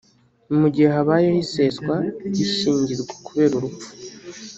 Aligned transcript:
Mu 0.59 0.67
gihe 0.73 0.89
habayeho 0.95 1.37
iseswa 1.45 1.95
ry’ishyingirwa 2.27 3.03
kubera 3.25 3.53
urupfu 3.55 3.87